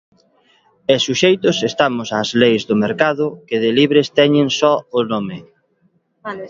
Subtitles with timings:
[0.93, 5.37] E suxeitos estamos ás leis do mercado que de libres teñen só o nome.